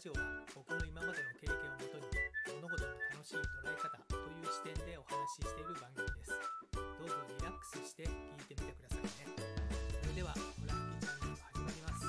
[0.00, 0.24] ジオは
[0.56, 2.08] 僕の今までの経験をもとに
[2.56, 6.40] 物事の楽しい捉え方という視点でお話ししている番組です。
[6.72, 9.28] どうぞリラックスして聞いてみてくださいね。
[10.00, 12.08] それではホラ吹きチャンネル始まります。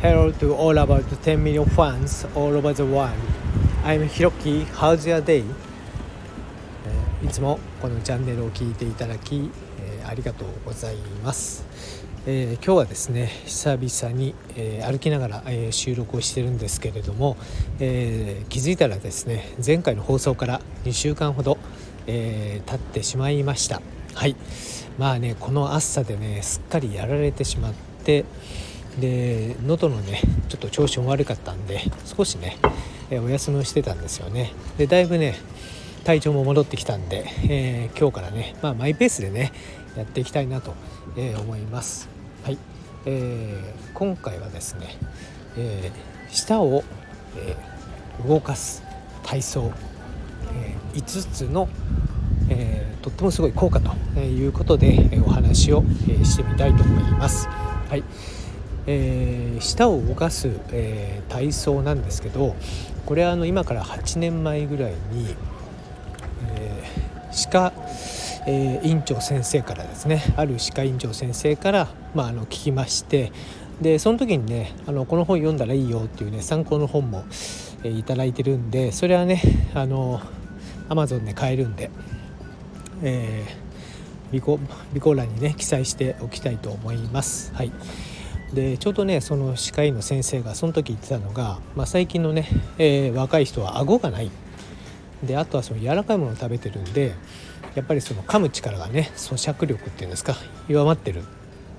[0.00, 3.12] Hello to all about 10 million fans all over the world.
[3.84, 5.44] I'm Hiroki How's your day?
[7.22, 11.64] いつもこのチャンネルを聞いていただきー、ありがとうございます、
[12.26, 17.36] えー、今日はですね久々に、えー、歩きながら、え収録をしてるんですけれども、
[17.80, 21.58] え気づいたらですね前回の放送から2週間ほど、
[22.06, 23.80] え経ってしまいました。
[24.14, 24.36] はい。
[24.98, 27.72] まあねこの暑さでねすっかりやられてしまっ
[28.04, 28.24] て
[29.00, 32.58] で喉のねちょっと調子も悪かったんで少しね、
[33.10, 34.52] お休みをしてたんですよね。
[34.76, 35.36] でだいぶね
[36.04, 39.52] 体調も戻ってきたんで、えー、今日からね、まあ、マイペースでね
[39.96, 40.74] やっていきたいなと、
[41.16, 42.08] えー、思います。
[42.44, 42.58] はい、
[43.06, 44.96] えー、今回はですね、
[45.56, 45.92] え
[46.28, 46.82] 舌を、
[47.36, 47.56] え
[48.26, 48.82] 動かす
[49.22, 49.70] 体操、
[50.54, 51.68] え5つの、
[52.48, 57.48] えとってもすごい効果ということで、えお話を、えしてみたいと思います。
[57.88, 58.02] はい。
[58.86, 62.56] えー、舌を動かす、えー、体操なんですけど
[63.06, 65.36] これはあの今から8年前ぐらいに、
[66.62, 67.72] え、歯科、
[68.46, 73.32] えー、院長先生からですねある歯科院長先生から、まあ、あの聞きまして
[73.80, 77.24] でその時にねあのこの本読んだらいいよっていうね参考の本も、
[77.82, 79.42] えー、いただいてるんでそれはね
[79.74, 80.20] あの
[80.88, 81.90] アマゾンで買えるんで、
[83.02, 84.58] えー、備考
[84.90, 87.52] 備考欄にね記載しておきたいと思います。
[87.54, 87.72] はい
[88.52, 92.46] でちょうどねその歯科医の先生がその時言ってたのが、まあ、最近のね、
[92.76, 94.30] えー、若い人は顎がない
[95.22, 97.14] であとはその柔らかいものを食べてるんで
[97.74, 100.36] やっぱりその噛む力がね咀嚼力っていうんですか
[100.68, 101.22] 弱まってる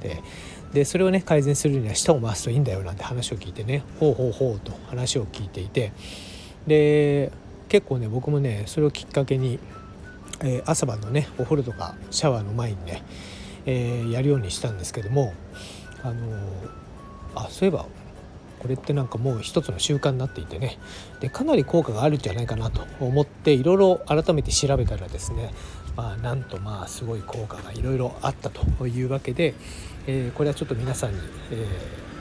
[0.01, 0.22] で
[0.73, 5.91] でそれをね改善するには舌を回すといいんだよなんて話を聞いてねほうほうほうと話を聞いていて
[6.66, 7.31] で
[7.69, 9.59] 結構ね僕もねそれをきっかけに、
[10.41, 13.03] えー、朝晩のねお風呂とかシャワーの前にね、
[13.66, 15.34] えー、やるようにしたんですけども
[16.01, 16.38] あの
[17.35, 17.85] あそういえば
[18.63, 20.79] これってなんかもう一つの習慣になっていてね
[21.19, 25.53] でかなり効果があるんじゃないかなと思っていろいろ改めて調べたらですね、
[25.97, 29.53] まあ、なんとまあすごい効果がいろいろあったというわけで、
[30.07, 31.19] えー、これはちょっと皆さんに、
[31.52, 31.68] え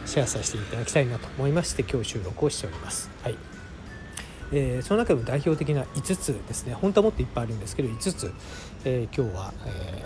[0.04, 3.08] ー、シェアさせていただきたいなと思いまして今日収録をしております。
[3.22, 3.36] はい
[4.54, 8.32] えー、その中でも代表的な5つですね本当はもっといっぱいあるんですけど5つ、
[8.84, 10.04] え今日は、え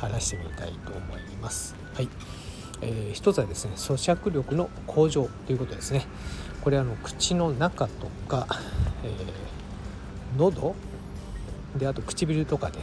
[0.00, 1.74] 話してみたいと思います。
[1.94, 2.08] はい
[2.80, 6.06] えー、一つはですね咀嚼力の向上ということですね
[6.62, 8.46] これあの口の中とか、
[9.04, 10.74] えー、喉
[11.76, 12.78] であと唇とかで、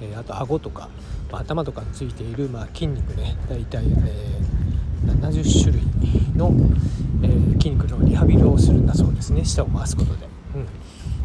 [0.00, 0.88] えー、あと顎とか、
[1.30, 5.82] まあ、頭とかについている、まあ、筋肉ね大体、えー、70種類
[6.36, 6.52] の、
[7.22, 10.26] えー、筋肉のリハビリをするんだそうですね舌を回すことで。
[10.56, 10.66] うん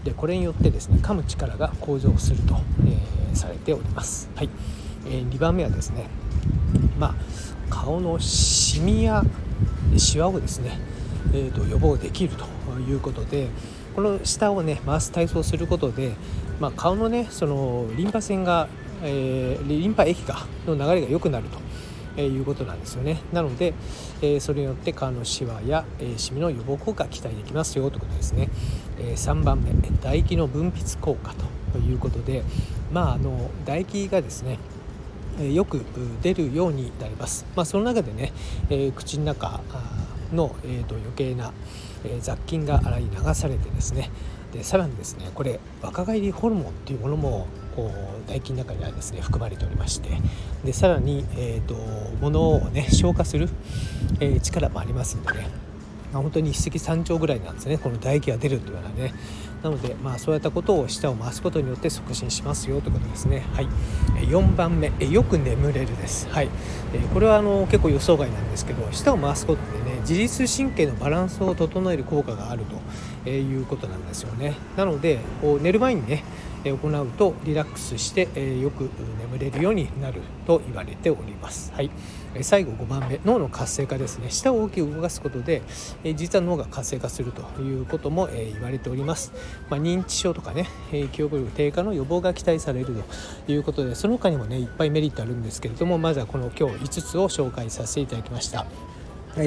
[0.03, 4.29] でこれによってですね噛む力が向上すると、えー、されております。
[4.35, 4.49] はい、
[5.05, 6.07] えー、2番目はですね
[6.99, 7.15] まあ
[7.73, 9.23] 顔のシミや
[9.97, 10.77] シワをですね、
[11.33, 12.45] えーと、予防できると
[12.79, 13.47] いうことで
[13.95, 16.15] この下をね回す体操をすることで、
[16.59, 18.67] まあ、顔のねそのリンパ腺が、
[19.01, 21.57] えー、リンパ液がの流れが良くなると。
[22.17, 23.73] えいうことなんですよねなので、
[24.21, 28.49] えー、それによって顔のシワや、えー、シミの予防効果が期待できますよということですね、
[28.99, 31.33] えー、3番目唾液の分泌効果
[31.71, 32.43] ということで
[32.91, 34.59] まああの唾液がですね
[35.43, 35.81] よく
[36.21, 37.45] 出るようになります。
[37.55, 38.33] まあ、その中でね、
[38.69, 39.61] え口の中
[40.33, 41.53] の、えー、と余計な、
[42.03, 44.11] え雑菌が洗い流されてですね。
[44.53, 50.09] でさらにですねこれ若返りホルモンっていうものもこう唾液の中にはですね含まれておりまして。
[50.63, 51.75] でさらに、えーと、
[52.19, 53.47] 物をね消化する、
[54.19, 55.47] え、力もありますんでね、
[56.13, 59.13] 本当に一石三鳥ぐらいなんですねこの唾液が出るというのはね
[59.63, 63.45] なので、まあ、そういったことを舌を回すことによって促進しますよということですね。
[63.53, 63.67] はい、
[64.21, 66.29] 4番目よく眠れるです。
[66.29, 66.49] はい、
[67.13, 72.63] これはあの結構予想外なんですけど舌を回すことでね自律神経のバランスを整える効果がある
[73.25, 74.55] ということなんですよね。
[74.77, 76.23] なのでこう寝る前にね
[76.63, 78.21] 行うとリラックスして
[78.59, 78.89] よく
[79.19, 81.71] 眠れるようになると言われております。
[81.73, 81.89] はい。
[82.41, 84.29] 最後5番目脳の活性化ですね。
[84.29, 85.61] 舌を大きく動かすことで
[86.15, 89.31] 実は脳が活性化するということも言われております、
[89.69, 90.67] まあ、認知症とかね
[91.11, 93.03] 記憶力低下の予防が期待される
[93.45, 98.65] ということでその他にもねいっぱいメリットあるんですけれどもまずはこの今日5つを紹介させていただきました。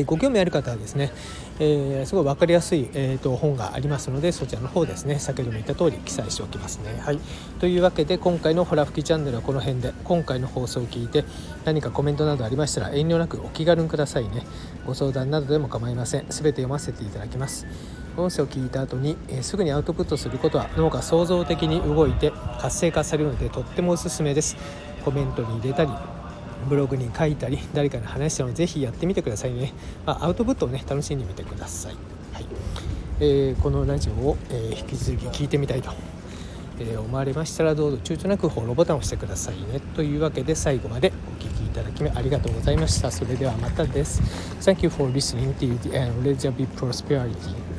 [0.06, 1.12] ご興味ある方はですね、
[1.58, 6.99] えー、すごい分かりやすい、えーと、本がありますのでそちらの方ですね先ほども言った通り記載しておきますね。
[7.00, 7.19] はい、
[7.61, 11.25] というわけで今回のホラ吹きチャンネルはこの辺で今回の放送を聞いて
[11.64, 14.46] 何かコメントなどありましたら遠慮なくお気軽にくださいね。
[14.87, 16.26] ご相談などでも構いません。
[16.28, 17.67] 全て読ませていただきます。
[18.17, 22.31] 音声を聞いた後に、えー、すぐにアウトプットすることは脳が創造的に動いて
[22.61, 24.56] 活性化されるのでとってもおすすめです。
[25.05, 25.90] コメントに入れたり
[26.69, 29.73] ブログに書いたり誰かに話したのをぜひやってみてくださいね、
[30.06, 31.94] まあ、アウトプットをね楽しんでみてください、
[32.32, 32.47] はい。
[33.20, 35.93] えー、このラジオを、えー、引き続き聞いてみたいと、
[36.81, 39.81] え、思われましたらどうぞ躊躇なくフォローボタンを押してくださいね。
[39.94, 43.11] というわけで最後までお聴きいただきありがとうございました。
[43.11, 44.20] それではまたです。
[44.61, 46.23] Thank you for listening to the end.
[46.23, 47.72] Let there be prosperity.